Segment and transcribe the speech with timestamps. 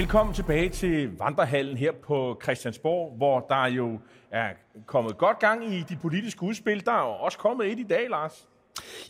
[0.00, 3.98] Velkommen tilbage til Vandrehallen her på Christiansborg, hvor der jo
[4.30, 4.48] er
[4.86, 6.84] kommet godt gang i de politiske udspil.
[6.86, 8.48] Der er jo også kommet et i dag, Lars.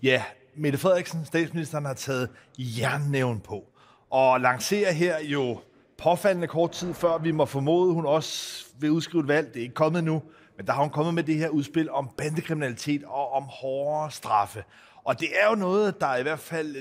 [0.03, 0.23] Ja,
[0.57, 3.65] Mette Frederiksen, statsministeren, har taget jernnæven på
[4.11, 5.61] og lancerer her jo
[5.99, 9.49] påfaldende kort tid før vi må formode, hun også vil udskrive et valg.
[9.55, 10.23] Det er ikke kommet nu,
[10.57, 14.65] men der har hun kommet med det her udspil om bandekriminalitet og om hårdere straffe.
[15.05, 16.77] Og det er jo noget, der i hvert fald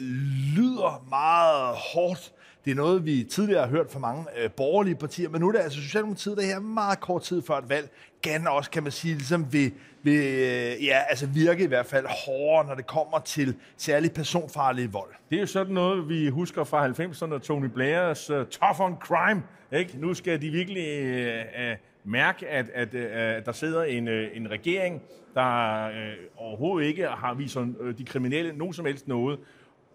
[0.55, 2.33] lyder meget hårdt.
[2.65, 5.51] Det er noget, vi tidligere har hørt fra mange øh, borgerlige partier, men nu er
[5.51, 7.89] det altså Socialdemokratiet, der her meget kort tid før et valg,
[8.21, 9.71] gerne også, kan man sige, ligesom vil,
[10.03, 14.93] vil øh, ja, altså virke i hvert fald hårdere, når det kommer til særligt personfarlig
[14.93, 15.09] vold.
[15.29, 19.43] Det er jo sådan noget, vi husker fra 90'erne, Tony Blairs uh, Tough on Crime.
[19.71, 19.97] Ikke?
[19.97, 21.77] Nu skal de virkelig uh, uh,
[22.11, 25.01] mærke, at, at uh, der sidder en, uh, en regering,
[25.33, 27.67] der uh, overhovedet ikke har vist uh,
[27.97, 29.39] de kriminelle nogen som helst noget.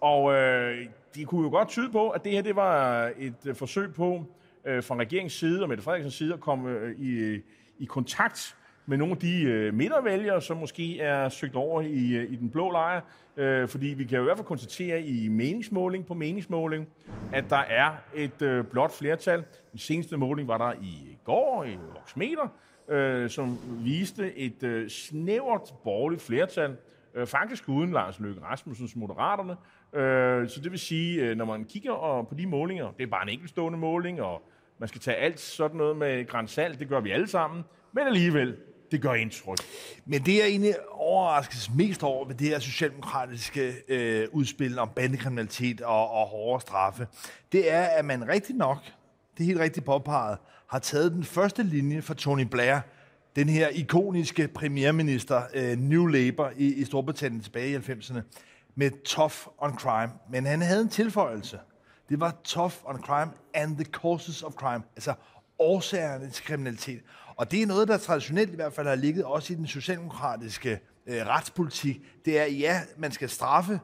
[0.00, 0.34] Og uh,
[1.14, 4.24] de kunne jo godt tyde på, at det her det var et øh, forsøg på
[4.64, 7.40] øh, fra regeringens side og Mette Frederiksens side at komme øh, i,
[7.78, 12.32] i kontakt med nogle af de øh, midtervælgere, som måske er søgt over i, øh,
[12.32, 13.00] i den blå lejr.
[13.36, 16.88] Øh, fordi vi kan jo i hvert fald konstatere i meningsmåling på meningsmåling,
[17.32, 19.44] at der er et øh, blot flertal.
[19.72, 22.48] Den seneste måling var der i går i Voxmeter,
[22.88, 26.76] øh, som viste et øh, snævert borgerligt flertal,
[27.14, 29.56] Øh, faktisk uden Lars Løkke Rasmussens Moderaterne.
[30.00, 33.22] Øh, så det vil sige, øh, når man kigger på de målinger, det er bare
[33.22, 34.42] en enkeltstående måling, og
[34.78, 38.56] man skal tage alt sådan noget med grænsalt, det gør vi alle sammen, men alligevel,
[38.90, 39.58] det gør indtryk.
[40.06, 45.80] Men det, jeg egentlig overraskes mest over ved det her socialdemokratiske øh, udspil om bandekriminalitet
[45.80, 47.06] og, og hårde straffe,
[47.52, 48.78] det er, at man rigtig nok,
[49.34, 52.80] det er helt rigtigt påpeget, har taget den første linje fra Tony Blair,
[53.36, 58.20] den her ikoniske premierminister, øh, New Labour i, i Storbritannien tilbage i 90'erne,
[58.74, 60.12] med tough on crime.
[60.30, 61.58] Men han havde en tilføjelse.
[62.08, 65.14] Det var tough on crime and the causes of crime, altså
[65.58, 67.00] årsagerne til kriminalitet.
[67.36, 70.80] Og det er noget, der traditionelt i hvert fald har ligget også i den socialdemokratiske
[71.06, 72.00] øh, retspolitik.
[72.24, 73.80] Det er, ja, man skal straffe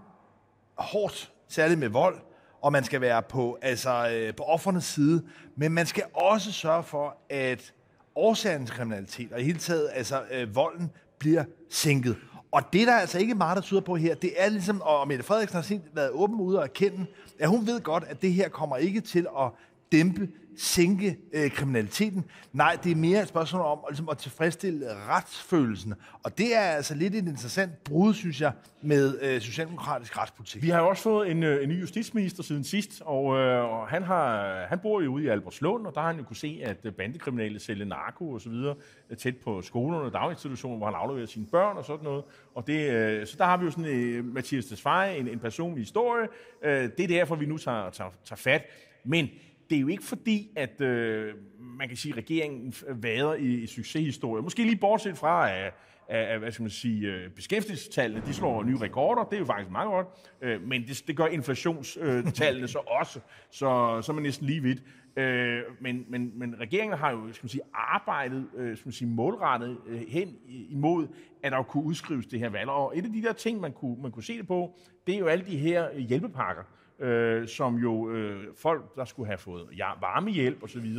[0.75, 2.21] hårdt, særligt med vold,
[2.63, 5.23] og man skal være på, altså, øh, på offernes side,
[5.57, 7.75] men man skal også sørge for, at
[8.21, 12.17] årsagen til kriminalitet og i hele taget altså, øh, volden bliver sænket.
[12.53, 15.09] Og det der er altså ikke meget, der tyder på her, det er ligesom, og
[15.09, 17.07] Mette Frederiksen har set, været åben ude og erkende,
[17.39, 19.51] at hun ved godt, at det her kommer ikke til at
[19.93, 22.25] dæmpe, sænke øh, kriminaliteten.
[22.53, 25.95] Nej, det er mere et spørgsmål om ligesom, at tilfredsstille retsfølelsen.
[26.23, 28.53] Og det er altså lidt et interessant brud, synes jeg,
[28.83, 30.63] med øh, socialdemokratisk retspolitik.
[30.63, 33.89] Vi har jo også fået en, øh, en ny justitsminister siden sidst, og, øh, og
[33.89, 36.61] han, har, han bor jo ude i Albertslund, og der har han jo kunne se,
[36.65, 38.75] at øh, bandekriminelle sælger narko og så videre
[39.11, 42.25] øh, tæt på skolerne og daginstitutioner, hvor han afleverer sine børn og sådan noget.
[42.55, 45.83] Og det, øh, så der har vi jo sådan øh, Mathias Tesfaye, en, en personlig
[45.83, 46.29] historie.
[46.63, 48.63] Øh, det er derfor, vi nu tager, tager, tager fat.
[49.05, 49.29] Men
[49.71, 53.55] det er jo ikke fordi, at øh, man kan sige, at regeringen øh, vader i,
[53.55, 54.43] i succeshistorie.
[54.43, 55.75] Måske lige bortset fra, at,
[56.09, 59.25] at, hvad skal man sige, øh, beskæftigelsestallene, de slår nye rekorder.
[59.25, 60.07] Det er jo faktisk meget godt.
[60.43, 63.21] Øh, men det, det gør inflationstallene øh, så også.
[63.51, 64.83] Så, så er man næsten lige vidt.
[65.17, 69.79] Øh, men, men, men regeringen har jo skal man sige, arbejdet skal man sige, målrettet
[70.09, 71.07] hen imod,
[71.43, 72.69] at der kunne udskrives det her valg.
[72.69, 75.19] Og et af de der ting, man kunne, man kunne se det på, det er
[75.19, 76.63] jo alle de her hjælpepakker
[77.01, 80.99] øh, som jo øh, folk, der skulle have fået ja, varmehjælp osv.,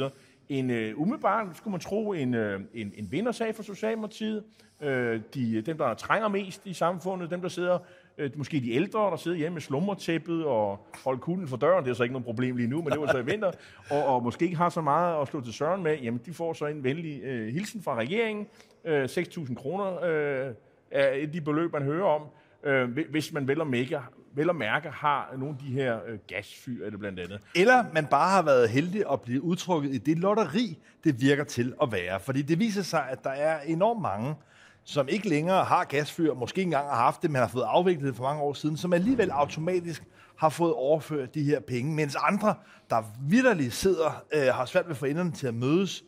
[0.49, 4.43] en øh, umiddelbart, skulle man tro, en, øh, en, en vindersag for Socialdemokratiet.
[4.81, 7.79] Øh, de, dem, der trænger mest i samfundet, dem, der sidder,
[8.17, 11.91] øh, måske de ældre, der sidder hjemme med slummertæppet og holder kulden for døren, det
[11.91, 13.51] er så ikke noget problem lige nu, men det var så i vinter,
[13.91, 16.53] og, og måske ikke har så meget at slå til søren med, jamen de får
[16.53, 18.47] så en venlig øh, hilsen fra regeringen.
[18.85, 20.53] Øh, 6.000 kroner øh,
[20.91, 22.21] er de beløb, man hører om,
[22.63, 23.99] øh, hvis man vel og, mærke,
[24.35, 27.39] vel og mærke har nogle af de her øh, gasfyr, eller blandt andet.
[27.55, 31.73] Eller man bare har været heldig at blive udtrukket i det lotteri, det virker til
[31.81, 32.19] at være.
[32.19, 34.35] Fordi det viser sig, at der er enormt mange,
[34.83, 38.15] som ikke længere har gasfyr, måske engang har haft det, men har fået afviklet det
[38.15, 40.03] for mange år siden, som alligevel automatisk
[40.35, 42.55] har fået overført de her penge, mens andre,
[42.89, 46.03] der vidderligt sidder, øh, har svært ved at få enderne til at mødes,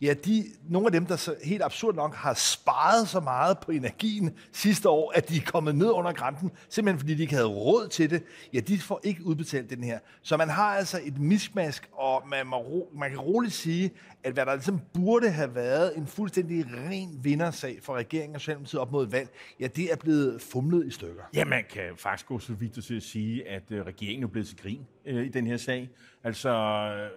[0.00, 3.70] ja, de, nogle af dem, der så helt absurd nok har sparet så meget på
[3.70, 7.46] energien sidste år, at de er kommet ned under grænsen, simpelthen fordi de ikke havde
[7.46, 8.22] råd til det,
[8.52, 9.98] ja, de får ikke udbetalt den her.
[10.22, 13.90] Så man har altså et miskmask, og man, må, man kan roligt sige,
[14.24, 18.80] at hvad der ligesom burde have været en fuldstændig ren vindersag for regeringen og Socialdemokratiet
[18.80, 19.28] op mod valg,
[19.60, 21.22] ja, det er blevet fumlet i stykker.
[21.34, 24.48] Ja, man kan faktisk gå så vidt til at sige, at øh, regeringen er blevet
[24.48, 25.90] til grin øh, i den her sag.
[26.24, 26.48] Altså,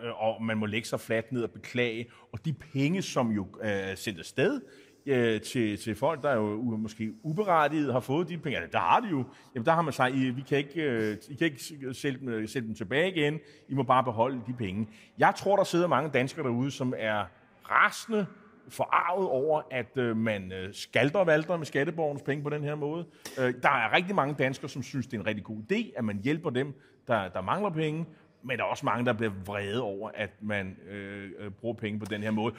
[0.04, 2.06] øh, og man må lægge sig fladt ned og beklage.
[2.32, 4.62] Og de penge, som jo øh, er sendt afsted
[5.06, 8.58] øh, til, til folk, der jo u- måske uberettiget har fået de penge.
[8.58, 9.24] Altså, der har de jo.
[9.56, 12.30] Jamen, der har man sagt, I, vi kan ikke, øh, I kan ikke sælge dem,
[12.30, 13.40] øh, sælge dem tilbage igen.
[13.70, 14.88] I må bare beholde de penge.
[15.18, 17.24] Jeg tror, der sidder mange danskere derude, som er
[17.72, 18.26] rasende
[18.70, 22.76] forarvet over, at øh, man øh, skalter og valter med skatteborgernes penge på den her
[22.76, 23.06] måde.
[23.40, 26.04] Øh, der er rigtig mange danskere, som synes, det er en rigtig god idé, at
[26.04, 26.74] man hjælper dem,
[27.08, 28.06] der, der mangler penge,
[28.44, 32.00] men der er også mange, der bliver vrede over, at man øh, øh, bruger penge
[32.00, 32.54] på den her måde.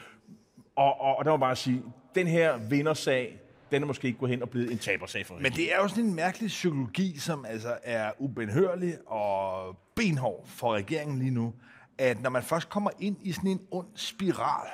[0.77, 1.83] Og, og, og der må bare sige,
[2.15, 3.41] den her vindersag,
[3.71, 5.89] den er måske ikke gået hen og blevet en tabersag for Men det er jo
[5.89, 11.55] sådan en mærkelig psykologi, som altså er ubenhørlig og benhård for regeringen lige nu,
[11.99, 14.69] at når man først kommer ind i sådan en ond spiral,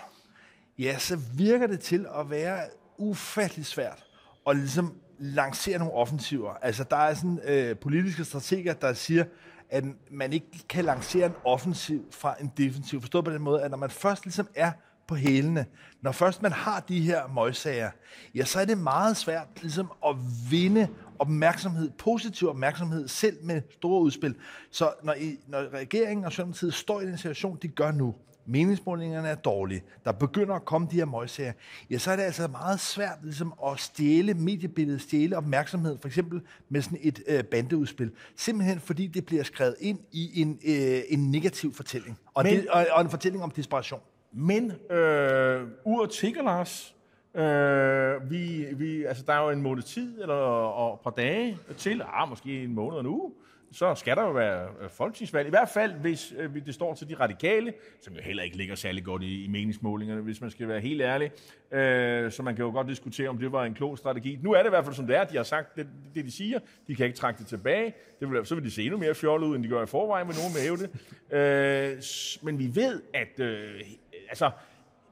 [0.79, 2.61] ja, så virker det til at være
[2.99, 4.05] ufattelig svært
[4.47, 6.55] at ligesom lancere nogle offensiver.
[6.63, 9.25] Altså, der er sådan øh, politiske strateger, der siger,
[9.71, 13.01] at man ikke kan lancere en offensiv fra en defensiv.
[13.01, 14.73] Forstået på den måde, at når man først ligesom er
[15.07, 15.67] på hælene,
[16.03, 17.91] når først man har de her møgsager,
[18.35, 20.17] ja, så er det meget svært ligesom at
[20.51, 24.35] vinde opmærksomhed, positiv opmærksomhed, selv med store udspil.
[24.70, 28.15] Så når, I, når regeringen og Socialdemokratiet står i den situation, de gør nu,
[28.47, 31.53] meningsmålingerne er dårlige, der begynder at komme de her møgsager,
[31.91, 36.41] ja, så er det altså meget svært ligesom, at stjæle mediebilledet, stjæle opmærksomhed, for eksempel
[36.69, 38.11] med sådan et øh, bandeudspil.
[38.37, 42.69] Simpelthen fordi det bliver skrevet ind i en, øh, en negativ fortælling, og, Men- det,
[42.69, 44.00] og, og en fortælling om desperation.
[44.32, 46.94] Men øh, uret tigger, Lars.
[47.35, 51.59] Øh, vi, vi, altså, der er jo en måned tid, eller og et par dage
[51.77, 53.33] til, ah, måske en måned og en uge,
[53.73, 55.47] så skal der jo være øh, folketingsvalg.
[55.47, 58.75] I hvert fald, hvis øh, det står til de radikale, som jo heller ikke ligger
[58.75, 61.31] særlig godt i, i meningsmålingerne, hvis man skal være helt ærlig.
[61.73, 64.39] Øh, så man kan jo godt diskutere, om det var en klog strategi.
[64.43, 65.25] Nu er det i hvert fald som det er.
[65.25, 66.59] De har sagt det, det de siger.
[66.87, 67.95] De kan ikke trække det tilbage.
[68.21, 70.27] Det vil, så vil de se endnu mere fjollet ud, end de gør i forvejen,
[70.27, 70.91] med nogen med hæve det.
[71.33, 72.03] Øh,
[72.43, 73.81] men vi ved, at øh,
[74.29, 74.51] altså,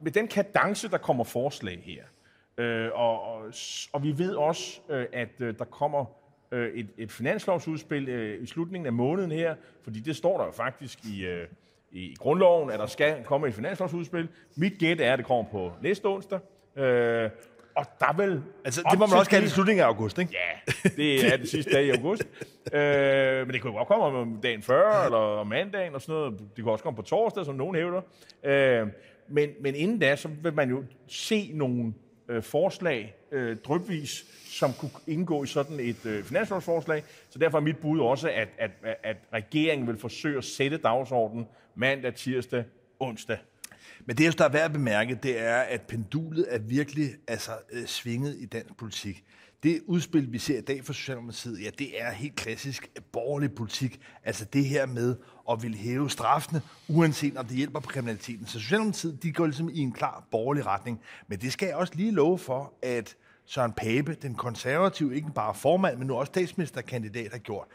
[0.01, 2.03] med den kadence, der kommer forslag her,
[2.57, 3.41] øh, og, og,
[3.93, 6.05] og vi ved også, øh, at øh, der kommer
[6.51, 10.51] øh, et, et finanslovsudspil øh, i slutningen af måneden her, fordi det står der jo
[10.51, 11.47] faktisk i, øh,
[11.91, 14.27] i grundloven, at der skal komme et finanslovsudspil.
[14.55, 16.39] Mit gæt er, at det kommer på næste onsdag.
[16.75, 17.29] Øh,
[17.75, 18.43] og der vil...
[18.65, 20.33] Altså, det må man også kalde i slutningen af august, ikke?
[20.33, 22.27] Ja, det er det sidste dag i august.
[22.73, 26.39] Øh, men det kunne godt komme om dagen før, eller om mandagen og sådan noget.
[26.55, 28.01] Det kunne også komme på torsdag, som nogen hævder.
[28.43, 28.87] Øh,
[29.29, 31.93] men, men inden da, så vil man jo se nogle
[32.29, 37.03] øh, forslag øh, drøbvis, som kunne indgå i sådan et øh, finanslovsforslag.
[37.29, 38.71] Så derfor er mit bud også, at, at,
[39.03, 42.63] at regeringen vil forsøge at sætte dagsordenen mandag, tirsdag,
[42.99, 43.37] onsdag.
[44.05, 47.85] Men det, der er værd at bemærke, det er, at pendulet er virkelig altså, øh,
[47.85, 49.23] svinget i dansk politik.
[49.63, 54.01] Det udspil, vi ser i dag fra Socialdemokratiet, ja, det er helt klassisk borgerlig politik.
[54.23, 55.15] Altså det her med
[55.51, 58.45] at ville hæve straffene, uanset om det hjælper på kriminaliteten.
[58.45, 61.01] Så Socialdemokratiet, de går ligesom i en klar borgerlig retning.
[61.27, 63.15] Men det skal jeg også lige love for, at
[63.45, 67.67] Søren Pape, den konservative, ikke bare formand, men nu også statsministerkandidat, har gjort.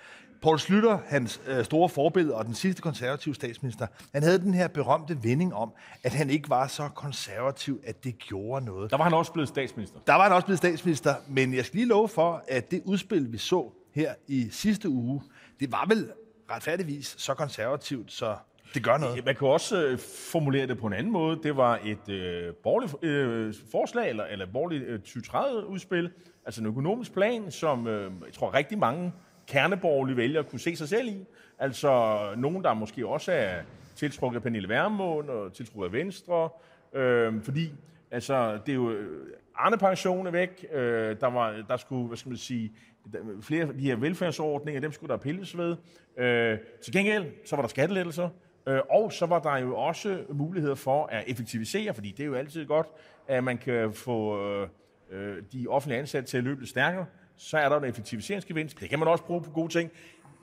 [0.43, 4.69] Poul Slytter, hans øh, store forbillede og den sidste konservative statsminister, han havde den her
[4.69, 5.73] berømte vending om,
[6.03, 8.91] at han ikke var så konservativ, at det gjorde noget.
[8.91, 9.99] Der var han også blevet statsminister.
[10.07, 13.33] Der var han også blevet statsminister, men jeg skal lige love for, at det udspil,
[13.33, 15.23] vi så her i sidste uge,
[15.61, 16.11] det var vel
[16.51, 18.37] retfærdigvis så konservativt, så
[18.75, 19.25] det gør noget.
[19.25, 19.99] Man kan også øh,
[20.33, 21.41] formulere det på en anden måde.
[21.43, 26.11] Det var et øh, borgerligt øh, forslag, eller, eller et borgerligt øh, 2030-udspil,
[26.47, 29.13] altså en økonomisk plan, som øh, jeg tror rigtig mange
[29.53, 31.27] kerneborgerlige vælgere kunne se sig selv i.
[31.59, 33.55] Altså nogen, der måske også er
[33.97, 36.49] tiltrukket af Pernille Vermund og tiltrukket af Venstre,
[36.95, 37.73] øh, fordi
[38.11, 42.29] altså, det er jo øh, Arne-pension er væk, øh, der, var, der skulle, hvad skal
[42.29, 42.73] man sige,
[43.13, 45.77] der- flere af de her velfærdsordninger, dem skulle der pilles ved.
[46.19, 48.29] Øh, til gengæld, så var der skattelettelser,
[48.69, 52.35] øh, og så var der jo også muligheder for at effektivisere, fordi det er jo
[52.35, 52.87] altid godt,
[53.29, 54.69] at man kan få øh,
[55.11, 57.07] øh de offentlige ansatte til at løbe lidt stærkere.
[57.43, 58.81] Så er der en effektiviseringsgevinst.
[58.81, 59.91] Det kan man også bruge på gode ting.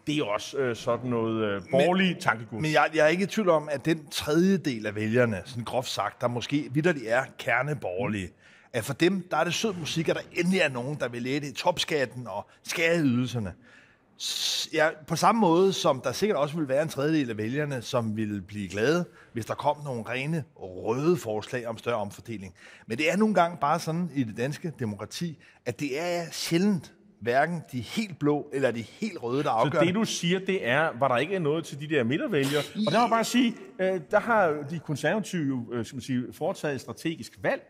[0.08, 2.62] Det er også øh, sådan noget øh, borgerlig tankegods.
[2.62, 5.64] Men jeg, jeg er ikke i tvivl om, at den tredje del af vælgerne, sådan
[5.64, 8.30] groft sagt, der måske vidderligt er kerneborgerlige,
[8.74, 11.22] at for dem, der er det sød musik, at der endelig er nogen, der vil
[11.22, 13.50] lette i topskatten og skære i ydelserne.
[13.50, 13.54] S-
[14.74, 18.18] Ja, på samme måde som der sikkert også vil være en tredjedel af vælgerne, som
[18.18, 22.54] vil blive glade, hvis der kom nogle rene røde forslag om større omfordeling.
[22.88, 26.94] Men det er nogle gange bare sådan i det danske demokrati, at det er sjældent
[27.22, 30.68] hverken de helt blå eller de helt røde, der afgør Så det, du siger, det
[30.68, 32.64] er, var der ikke noget til de der midtervælgere.
[32.88, 36.24] Og der må bare sige, øh, der har de konservative jo, øh, skal man sige,
[36.34, 37.62] foretaget et strategisk valg,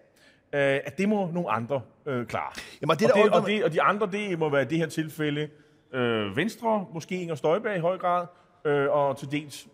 [0.54, 2.52] øh, at det må nogle andre klare.
[2.82, 4.88] Jamen, det, og, det, og, det, og de andre, det må være i det her
[4.88, 5.50] tilfælde
[5.94, 8.26] øh, Venstre, måske Inger Støjberg i høj grad,
[8.66, 9.68] øh, og til dels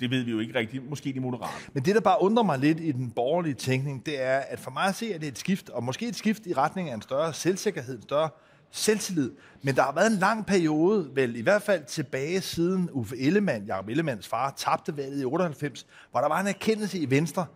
[0.00, 0.90] det ved vi jo ikke rigtigt.
[0.90, 1.52] Måske de moderate.
[1.72, 4.70] Men det, der bare undrer mig lidt i den borgerlige tænkning, det er, at for
[4.70, 6.94] mig at se, at det er et skift, og måske et skift i retning af
[6.94, 8.28] en større selvsikkerhed, en større
[8.70, 9.32] selvtillid.
[9.62, 13.66] Men der har været en lang periode, vel i hvert fald tilbage siden Uffe Ellemann,
[13.66, 17.46] Jacob Ellemanns far, tabte valget i 98, hvor der var en erkendelse i Venstre.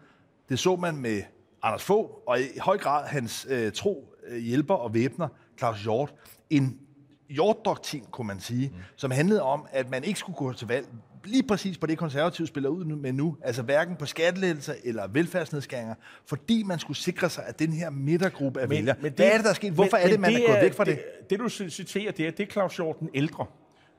[0.49, 1.23] Det så man med
[1.63, 6.15] Anders Fogh, og i høj grad hans øh, tro øh, hjælper og væbner, Claus Hjort.
[6.51, 6.79] En
[7.29, 8.83] Hjort-doktrin, kunne man sige, mm.
[8.97, 10.87] som handlede om, at man ikke skulle gå til valg
[11.27, 15.95] lige præcis på det, konservative spiller ud med nu, altså hverken på skattelettelser eller velfærdsnedskæringer,
[16.27, 18.97] fordi man skulle sikre sig, at den her midtergruppe af vælgere...
[19.01, 19.73] Men det, Hvad er det, der er sket?
[19.73, 20.99] Hvorfor men, er det, man det er gået væk fra det?
[21.21, 23.47] Det, det du citerer, det er, det er Claus Hjort den ældre.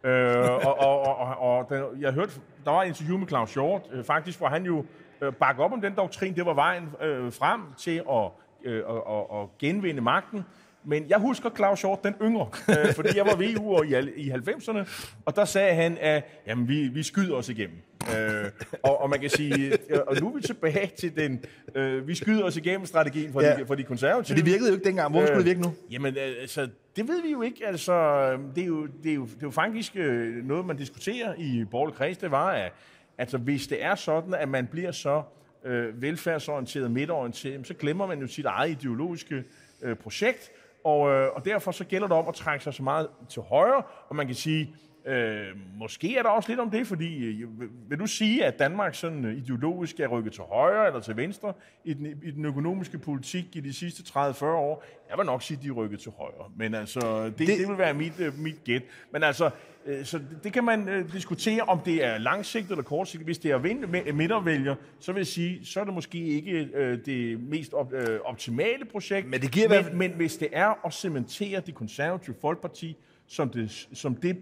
[0.03, 2.31] øh, og og, og, og, og den, jeg hørte,
[2.65, 4.85] der var et interview med Claus Hjort, øh, faktisk, hvor han jo
[5.21, 6.35] øh, bakker op om den doktrin.
[6.35, 8.29] Det var vejen øh, frem til at,
[8.63, 10.45] øh, at, at, at genvinde magten.
[10.87, 14.89] Men jeg husker Claus Hjort den yngre, øh, fordi jeg var VU'er i, i 90'erne,
[15.25, 17.77] og der sagde han, at jamen, vi, vi skyder os igennem.
[18.17, 18.45] Øh,
[18.83, 19.77] og, og man kan sige,
[20.07, 21.43] og nu er vi tilbage til den,
[21.75, 23.55] øh, vi skyder os igennem strategien for, ja.
[23.55, 24.35] de, for de konservative.
[24.35, 25.11] Men det virkede jo ikke dengang.
[25.11, 25.73] Hvorfor øh, skulle det virke nu?
[25.91, 27.67] Jamen, altså, det ved vi jo ikke.
[27.67, 31.33] Altså, det, er jo, det, er jo, det er jo faktisk øh, noget, man diskuterer
[31.37, 32.17] i Borgerlig Kreds.
[32.17, 32.71] Det var, at
[33.17, 35.23] altså, hvis det er sådan, at man bliver så
[35.65, 39.43] øh, velfærdsorienteret, midtorienteret, så glemmer man jo sit eget ideologiske
[39.81, 40.51] øh, projekt,
[40.83, 43.83] og, øh, og derfor så gælder det om at trække sig så meget til højre,
[44.09, 44.75] og man kan sige,
[45.07, 45.47] øh,
[45.77, 47.49] måske er der også lidt om det, fordi øh,
[47.89, 51.93] vil du sige, at Danmark sådan ideologisk er rykket til højre eller til venstre i
[51.93, 54.83] den, i den økonomiske politik i de sidste 30-40 år?
[55.09, 57.67] Jeg vil nok sige, at de er rykket til højre, men altså, det, det, det
[57.67, 58.81] vil være mit, øh, mit gæt.
[59.11, 59.49] Men altså,
[59.85, 63.27] øh, så det, det kan man øh, diskutere, om det er langsigtet eller kortsigtet.
[63.27, 67.39] Hvis det er midtervælger, så vil jeg sige, så er det måske ikke øh, det
[67.39, 69.29] mest op, øh, optimale projekt.
[69.29, 72.97] Men, det giver men, men hvis det er at cementere det konservative folkeparti
[73.27, 74.37] som det, som det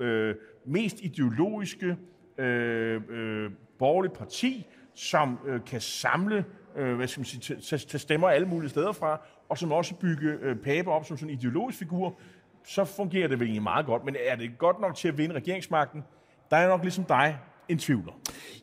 [0.00, 0.34] øh,
[0.66, 1.96] mest ideologiske
[2.38, 6.44] øh, øh, borgerlige parti, som øh, kan samle
[6.76, 10.38] øh, hvad skal man sige, tage stemmer alle mulige steder fra, og som også bygge
[10.40, 12.18] øh, Pape op som sådan en ideologisk figur,
[12.64, 14.04] så fungerer det vel egentlig meget godt.
[14.04, 16.04] Men er det godt nok til at vinde regeringsmagten?
[16.50, 18.12] Der er nok ligesom dig en tvivler.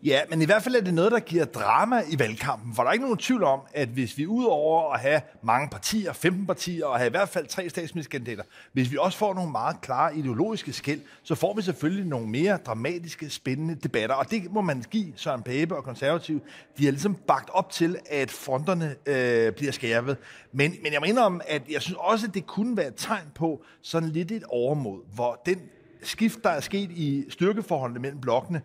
[0.03, 2.89] Ja, men i hvert fald er det noget, der giver drama i valgkampen, for der
[2.89, 6.85] er ikke nogen tvivl om, at hvis vi udover at have mange partier, 15 partier,
[6.85, 8.43] og have i hvert fald tre statsministerkandidater,
[8.73, 12.57] hvis vi også får nogle meget klare ideologiske skæld, så får vi selvfølgelig nogle mere
[12.57, 16.41] dramatiske, spændende debatter, og det må man give Søren Pape og konservativ.
[16.77, 20.17] De har ligesom bagt op til, at fronterne øh, bliver skærpet.
[20.51, 23.25] Men, men jeg mener om, at jeg synes også, at det kunne være et tegn
[23.35, 25.59] på sådan lidt et overmod, hvor den
[26.01, 28.61] skift, der er sket i styrkeforholdene mellem blokkene,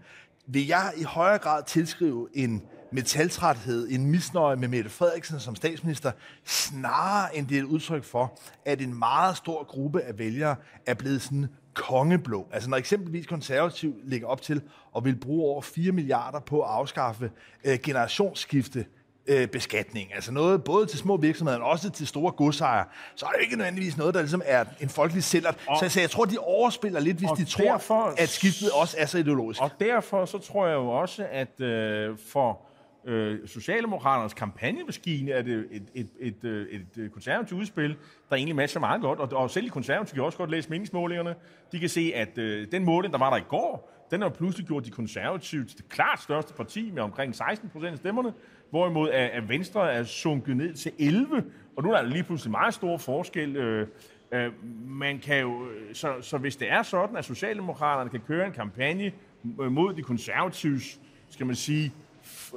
[0.52, 6.12] vil jeg i højere grad tilskrive en metaltræthed, en misnøje med Mette Frederiksen som statsminister,
[6.44, 10.94] snarere end det er et udtryk for, at en meget stor gruppe af vælgere er
[10.94, 12.46] blevet sådan kongeblå.
[12.52, 14.62] Altså når eksempelvis konservativ ligger op til
[14.96, 17.30] at vil bruge over 4 milliarder på at afskaffe
[17.64, 18.86] øh, generationsskifte
[19.26, 20.14] øh, beskatning.
[20.14, 22.84] Altså noget både til små virksomheder, og også til store godsejere.
[23.14, 25.52] Så er det ikke nødvendigvis noget, der ligesom er en folkelig sælger.
[25.52, 28.96] Så jeg, så jeg tror, de overspiller lidt, hvis de derfor, tror, at skiftet også
[28.98, 29.62] er så ideologisk.
[29.62, 32.60] Og derfor så tror jeg jo også, at øh, for
[33.04, 37.96] øh, Socialdemokraternes kampagnemaskine er det et, et, et, et, et konservativt udspil,
[38.30, 39.18] der egentlig matcher meget godt.
[39.18, 41.34] Og, og selv de konservative kan også godt læse meningsmålingerne.
[41.72, 44.66] De kan se, at øh, den måling, der var der i går, den har pludselig
[44.66, 48.32] gjort de konservative til det klart største parti med omkring 16 procent af stemmerne.
[48.70, 51.44] Hvorimod at Venstre er sunket ned til 11,
[51.76, 53.56] og nu er der lige pludselig meget stor forskel.
[53.56, 53.86] Øh,
[54.32, 54.52] øh,
[54.88, 58.52] man kan jo, øh, så, så hvis det er sådan, at Socialdemokraterne kan køre en
[58.52, 59.12] kampagne
[59.60, 61.00] øh, mod de konservatives,
[61.30, 61.92] skal man sige,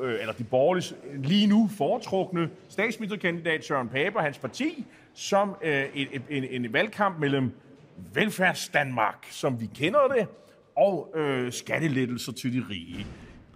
[0.01, 5.85] øh, eller de borgerlige lige nu foretrukne statsministerkandidat Søren Pape og hans parti, som øh,
[5.93, 7.51] en, en, en valgkamp mellem
[8.13, 10.27] velfærdsdanmark, som vi kender det,
[10.75, 13.07] og øh, skattelettelser til de rige.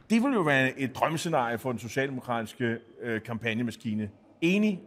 [0.09, 4.09] Det vil jo være et drømmescenarie for den socialdemokratiske øh, kampagnemaskine.
[4.41, 4.81] Enig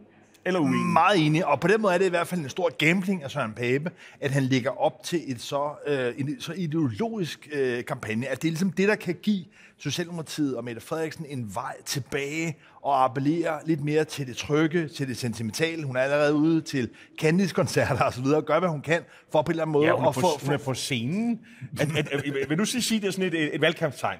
[0.45, 0.85] eller uenig?
[0.85, 3.31] Meget enig, og på den måde er det i hvert fald en stor gambling af
[3.31, 8.27] Søren Pape, at han ligger op til et så, øh, en så ideologisk øh, kampagne,
[8.27, 9.45] at det er ligesom det, der kan give
[9.77, 15.07] Socialdemokratiet og Mette Frederiksen en vej tilbage og appellere lidt mere til det trygge, til
[15.07, 15.83] det sentimentale.
[15.83, 19.01] Hun er allerede ude til Candice-koncerter og så videre, og gør, hvad hun kan
[19.31, 20.27] for på en eller anden måde ja, hun at få...
[20.43, 21.39] Hun er på scenen.
[21.79, 22.07] At, at,
[22.41, 24.19] at, vil du sige, at det er sådan et, et valgkampstegn?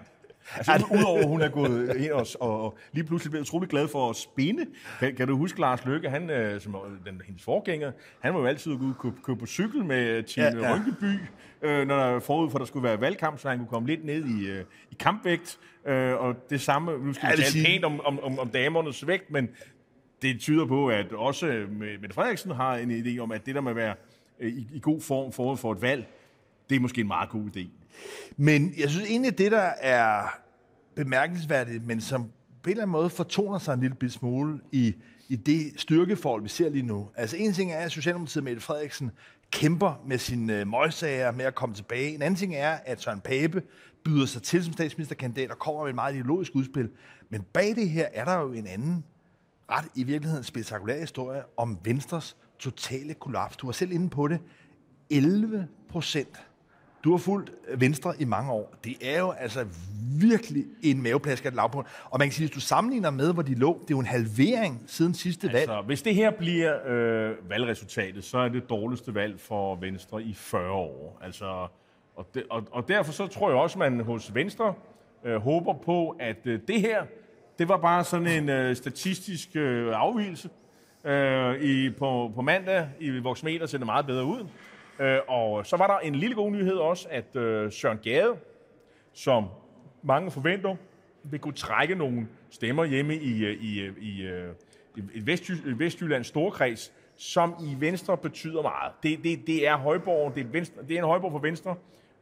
[0.57, 4.09] Altså, udover at hun er gået ind og, og lige pludselig blevet utrolig glad for
[4.09, 4.65] at spinde.
[4.99, 8.45] Kan, kan du huske Lars Løkke, han, øh, som den, hendes forgænger, han var jo
[8.45, 10.75] altid ude og køre på cykel med Tine ja, ja.
[10.75, 11.19] Rynkeby,
[11.61, 14.25] øh, når der forud for, der skulle være valgkamp, så han kunne komme lidt ned
[14.25, 15.59] i, øh, i kampvægt.
[15.85, 17.65] Øh, og det samme, nu skal ja, vi tale sige...
[17.65, 19.49] pænt om, om, om, om damernes vægt, men
[20.21, 21.65] det tyder på, at også
[22.01, 23.95] Mette Frederiksen har en idé om, at det der med at være
[24.39, 26.05] øh, i, i god form forud for et valg,
[26.71, 27.67] det er måske en meget god idé.
[28.37, 30.27] Men jeg synes egentlig, det der er
[30.95, 32.23] bemærkelsesværdigt, men som
[32.63, 34.95] på en eller anden måde fortoner sig en lille smule i,
[35.29, 37.09] i det styrkeforhold, vi ser lige nu.
[37.15, 39.11] Altså en ting er, at Socialdemokratiet Mette Frederiksen
[39.51, 42.15] kæmper med sine øh, møgssager med at komme tilbage.
[42.15, 43.61] En anden ting er, at Søren Pape
[44.05, 46.89] byder sig til som statsministerkandidat og kommer med et meget ideologisk udspil.
[47.29, 49.03] Men bag det her er der jo en anden
[49.71, 53.57] ret i virkeligheden spektakulær historie om Venstres totale kollaps.
[53.57, 54.39] Du var selv inde på det.
[55.09, 56.50] 11 procent.
[57.03, 58.73] Du har fulgt Venstre i mange år.
[58.83, 59.65] Det er jo altså
[60.21, 61.89] virkelig en maveplask af lavpunkt.
[62.09, 64.05] Og man kan sige, hvis du sammenligner med, hvor de lå, det er jo en
[64.05, 65.57] halvering siden sidste valg.
[65.57, 70.33] Altså, hvis det her bliver øh, valgresultatet, så er det dårligste valg for Venstre i
[70.33, 71.19] 40 år.
[71.23, 71.67] Altså,
[72.15, 74.73] og, de, og, og derfor så tror jeg også, at man hos Venstre
[75.25, 77.03] øh, håber på, at øh, det her,
[77.59, 80.49] det var bare sådan en øh, statistisk øh, afvielse.
[81.05, 84.45] Øh, i, på, på mandag i Voxmeter ser det meget bedre ud.
[85.01, 88.35] Øh, og så var der en lille god nyhed også, at øh, Søren Gade,
[89.13, 89.45] som
[90.03, 90.75] mange forventer,
[91.23, 95.51] vil kunne trække nogle stemmer hjemme i, øh, øh, øh, i, i, i, i Vestjy,
[95.65, 98.91] Vestjyllands storkreds, som i Venstre betyder meget.
[99.03, 101.75] Det, det, det er Højborg, det er, venstre, det er en Højborg for Venstre,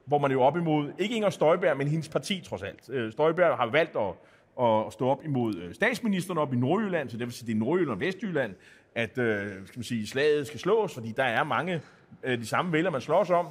[0.06, 3.14] hvor man er jo op imod, ikke Inger Støjberg, men hendes parti trods alt.
[3.14, 4.14] Støjberg har valgt at,
[4.66, 7.92] at stå op imod statsministeren op i Nordjylland, så det vil sige, det er Nordjylland
[7.92, 8.56] og Vestjylland,
[8.96, 11.82] at skal man sige, slaget skal slås, fordi der er mange
[12.26, 13.48] de samme vælger, man slås om.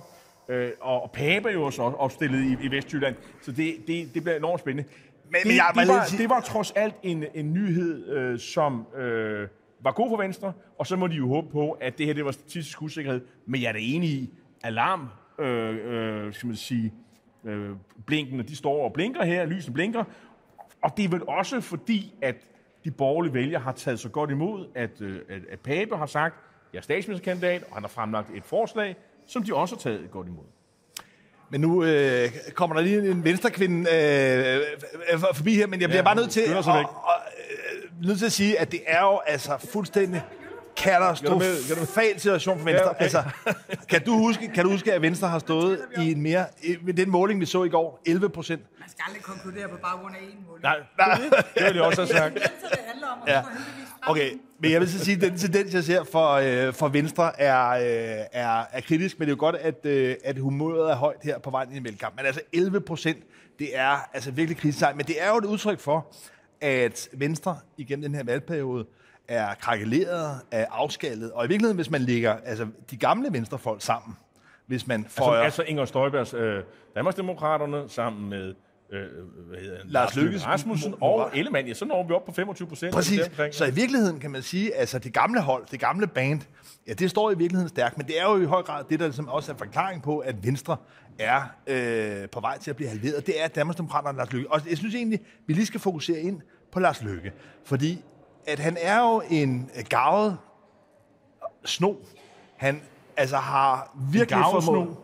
[0.49, 4.37] Øh, og, Pape er jo også opstillet i, i Vestjylland, så det, det, det bliver
[4.37, 4.88] enormt spændende.
[5.25, 8.87] Men, det, men jeg, det, var, det var trods alt en, en nyhed, øh, som
[8.97, 9.49] øh,
[9.81, 12.25] var god for Venstre, og så må de jo håbe på, at det her det
[12.25, 13.21] var statistisk usikkerhed.
[13.47, 14.31] Men jeg er da enig i,
[14.62, 16.93] alarm, øh, øh, skal man sige,
[17.45, 17.71] øh,
[18.07, 20.05] blinkene, de står og blinker her, lysen blinker,
[20.83, 22.37] og det er vel også fordi, at
[22.85, 26.35] de borgerlige vælgere har taget så godt imod, at, øh, at, at Pape har sagt,
[26.73, 28.97] jeg er statsministerkandidat, og han har fremlagt et forslag,
[29.27, 30.45] som de også har taget godt imod.
[31.51, 34.61] Men nu øh, kommer der lige en venstrekvinde øh,
[35.13, 37.15] øh, forbi her, men jeg bliver ja, bare nødt til, at, og, og,
[38.01, 40.23] øh, nødt til at sige, at det er jo altså fuldstændig
[40.79, 42.85] katastrofal situation for Venstre.
[42.85, 43.03] Ja, okay.
[43.03, 43.23] altså,
[43.89, 46.47] kan, du huske, kan du huske, at Venstre har stået i en mere...
[46.83, 48.62] Med den måling, vi så i går, 11 procent.
[48.81, 50.62] Man skal aldrig konkludere på baggrund af én måling.
[50.62, 51.19] Nej, nej.
[51.55, 52.35] det vil jeg også have sagt.
[52.35, 53.43] Det handler om, ja.
[54.07, 57.41] Okay, men jeg vil så sige, at den tendens, jeg ser for, øh, for Venstre,
[57.41, 60.97] er, øh, er, er kritisk, men det er jo godt, at, øh, at humøret er
[60.97, 62.17] højt her på vejen i en velkamp.
[62.17, 63.25] Men altså 11 procent,
[63.59, 64.85] det er altså virkelig kritisk.
[64.95, 66.07] Men det er jo et udtryk for,
[66.61, 68.87] at Venstre igennem den her valgperiode
[69.29, 74.17] er krakeleret, er afskaldet, og i virkeligheden, hvis man lægger altså, de gamle venstrefolk sammen,
[74.67, 75.25] hvis man får...
[75.25, 76.62] Altså, altså Inger Støjbergs øh,
[76.95, 78.55] Danmarksdemokraterne sammen med
[78.93, 79.07] øh,
[79.49, 79.79] hvad hedder?
[79.85, 82.95] Lars Løkke Rasmussen og Ellemann, ja, så når vi op på 25 procent.
[82.95, 83.31] Præcis.
[83.53, 86.41] Så i virkeligheden kan man sige, altså det gamle hold, det gamle band,
[86.87, 89.07] ja, det står i virkeligheden stærkt, men det er jo i høj grad det, der
[89.07, 90.77] ligesom også er forklaring på, at Venstre
[91.19, 93.27] er øh, på vej til at blive halveret.
[93.27, 94.53] Det er Danmarksdemokraterne og Lars Løkke.
[94.53, 96.41] Og jeg synes egentlig, vi lige skal fokusere ind
[96.73, 97.33] på Lars Løkke,
[97.64, 98.05] fordi
[98.49, 100.39] at han er jo en gavet
[101.65, 101.95] sno.
[102.57, 102.83] Han
[103.17, 104.97] altså har virkelig formået...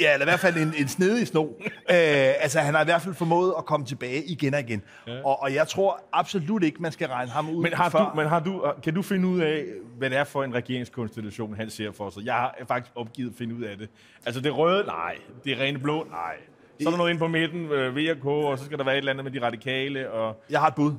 [0.00, 1.46] Ja, eller i hvert fald en, en snedig sno.
[1.90, 1.94] Æ,
[2.44, 4.82] altså, han har i hvert fald formået at komme tilbage igen og igen.
[5.06, 5.24] Ja.
[5.24, 7.98] Og, og jeg tror absolut ikke, man skal regne ham ud men har før.
[7.98, 9.64] Du, men har du, kan du finde ud af,
[9.98, 12.24] hvad det er for en regeringskonstitution, han ser for sig?
[12.24, 13.88] Jeg har faktisk opgivet at finde ud af det.
[14.26, 15.16] Altså, det røde, nej.
[15.44, 16.36] Det rene blå, nej.
[16.80, 18.98] Så er der noget ind på midten, øh, VK, og så skal der være et
[18.98, 20.10] eller andet med de radikale.
[20.10, 20.42] Og...
[20.50, 20.92] Jeg har et bud.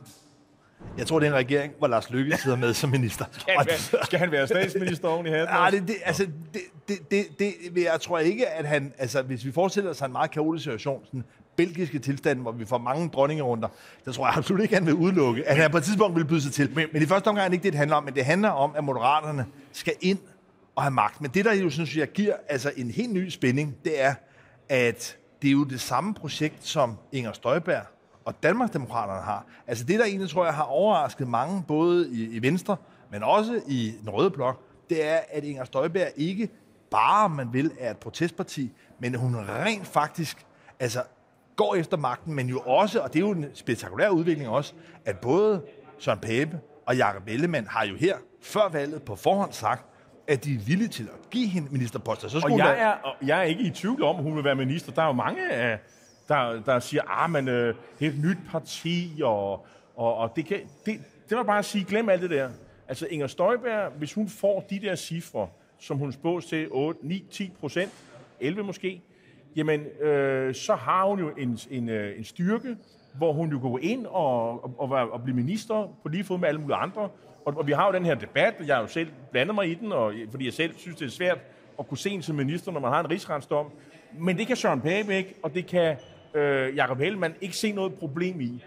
[0.97, 3.25] Jeg tror, det er en regering, hvor Lars Lykke sidder med som minister.
[3.37, 5.47] skal, han være, skal han være statsminister oven i hatten?
[5.47, 8.93] Nej, det, det, altså, det, det, det, det, jeg tror ikke, at han...
[8.97, 11.23] Altså, hvis vi forestiller os en meget kaotisk situation, sådan
[11.55, 13.67] belgiske tilstand, hvor vi får mange dronningerunder,
[14.05, 16.41] der tror jeg absolut ikke, han vil udelukke, at han på et tidspunkt vil byde
[16.41, 16.71] sig til.
[16.75, 18.49] Men, men i første omgang er det ikke det, det handler om, men det handler
[18.49, 20.19] om, at moderaterne skal ind
[20.75, 21.21] og have magt.
[21.21, 24.13] Men det, der jo synes jeg giver altså en helt ny spænding, det er,
[24.69, 27.83] at det er jo det samme projekt, som Inger Støjberg
[28.27, 29.45] og Danmarksdemokraterne har.
[29.67, 32.77] Altså det, der egentlig tror jeg har overrasket mange, både i, i Venstre,
[33.11, 36.49] men også i den røde blok, det er, at Inger Støjberg ikke
[36.91, 40.45] bare, man vil, er et protestparti, men hun rent faktisk
[40.79, 41.03] altså,
[41.55, 44.73] går efter magten, men jo også, og det er jo en spektakulær udvikling også,
[45.05, 45.61] at både
[45.99, 49.85] Søren Pape og Jakob Ellemann har jo her før valget på forhånd sagt,
[50.27, 52.27] at de er villige til at give hende ministerposter.
[52.27, 54.55] Så og jeg, er, og jeg er ikke i tvivl om, at hun vil være
[54.55, 54.91] minister.
[54.91, 55.79] Der er jo mange af
[56.27, 60.45] der, der siger, ah, men øh, det er et nyt parti, og, og, og det
[60.45, 60.59] kan...
[60.85, 62.49] Det, det var bare at sige, glem alt det der.
[62.87, 65.47] Altså Inger Støjberg, hvis hun får de der cifre,
[65.79, 67.91] som hun spås til 8, 9, 10 procent,
[68.39, 69.01] 11 måske,
[69.55, 72.77] jamen øh, så har hun jo en, en, øh, en styrke,
[73.13, 76.47] hvor hun jo går ind og, og, og, og blive minister på lige fod med
[76.47, 77.09] alle mulige andre.
[77.45, 79.69] Og, og vi har jo den her debat, og jeg har jo selv blandet mig
[79.69, 81.37] i den, og, fordi jeg selv synes, det er svært
[81.79, 83.71] at kunne se en som minister, når man har en rigsretsdom.
[84.19, 85.97] Men det kan Søren Pape ikke, og det kan
[86.37, 88.63] øh, Jacob Hellemann ikke se noget problem i.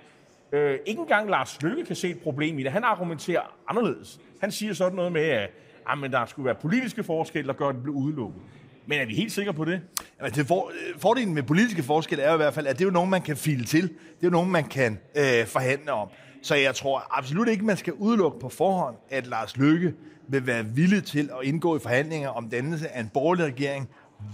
[0.53, 2.73] Øh, ikke engang Lars Løkke kan se et problem i det.
[2.73, 4.21] Han argumenterer anderledes.
[4.41, 5.51] Han siger sådan noget med, at
[5.89, 8.43] jamen, men der skulle være politiske forskelle, der gør, at det bliver udelukket.
[8.87, 9.81] Men er vi helt sikre på det?
[10.19, 12.89] Jamen, det for, øh, fordelen med politiske forskelle er i hvert fald, at det er
[12.89, 13.83] jo nogen, man kan file til.
[13.83, 16.09] Det er jo nogen, man kan øh, forhandle om.
[16.43, 19.95] Så jeg tror absolut ikke, man skal udelukke på forhånd, at Lars Løkke
[20.29, 23.89] vil være villig til at indgå i forhandlinger om dannelse af en borgerlig regering,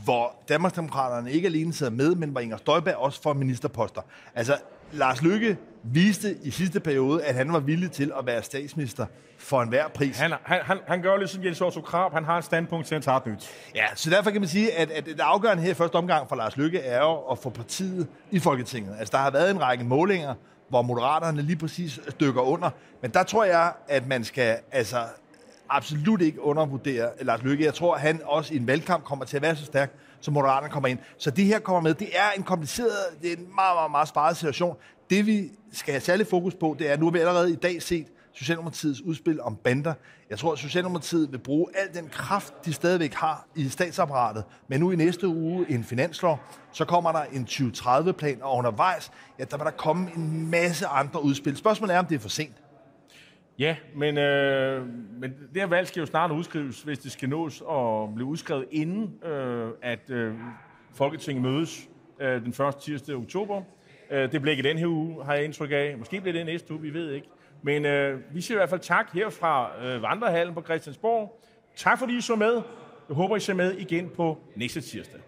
[0.05, 4.01] hvor Danmarksdemokraterne ikke alene sidder med, men hvor Inger Støjberg også får ministerposter.
[4.35, 4.57] Altså,
[4.93, 9.07] Lars Lykke viste i sidste periode, at han var villig til at være statsminister
[9.39, 10.19] for enhver pris.
[10.19, 12.13] Han, han, han, han gør ligesom Jens Otto Krab.
[12.13, 13.51] Han har et standpunkt til at tage nyt.
[13.75, 16.37] Ja, så derfor kan man sige, at, at det afgørende her i første omgang for
[16.37, 18.97] Lars Lykke er jo at få partiet i Folketinget.
[18.99, 20.35] Altså, der har været en række målinger,
[20.69, 22.71] hvor Moderaterne lige præcis dykker under.
[23.03, 24.99] Men der tror jeg, at man skal altså
[25.69, 27.65] absolut ikke undervurdere Lars Lykke.
[27.65, 30.31] Jeg tror, at han også i en valgkamp kommer til at være så stærk, så
[30.31, 30.99] Moderaterne kommer ind.
[31.19, 31.95] Så det her kommer med.
[31.95, 32.91] Det er en kompliceret,
[33.23, 34.77] det er en meget, meget, meget sparet situation.
[35.11, 37.83] Det vi skal have særlig fokus på, det er, nu har vi allerede i dag
[37.83, 39.95] set Socialdemokratiets udspil om bander.
[40.31, 44.45] Jeg tror, at Socialdemokratiet vil bruge al den kraft, de stadigvæk har i statsapparatet.
[44.69, 46.41] Men nu i næste uge en finanslov,
[46.73, 51.23] så kommer der en 2030-plan, og undervejs, ja, der vil der komme en masse andre
[51.23, 51.57] udspil.
[51.57, 52.57] Spørgsmålet er, om det er for sent.
[53.59, 54.87] Ja, men, øh,
[55.21, 58.65] men det her valg skal jo snart udskrives, hvis det skal nås og blive udskrevet
[58.71, 60.35] inden, øh, at øh,
[60.95, 61.89] Folketinget mødes
[62.21, 62.77] øh, den 1.
[62.81, 63.63] tirsdag oktober.
[64.11, 65.95] Øh, det bliver ikke den her uge, har jeg indtryk af.
[65.99, 67.29] Måske bliver det næste uge, vi ved ikke.
[67.63, 71.43] Men øh, vi siger i hvert fald tak her fra øh, Vandrehallen på Christiansborg.
[71.77, 72.63] Tak fordi I så med.
[73.09, 75.21] Jeg håber, I ser med igen på næste tirsdag.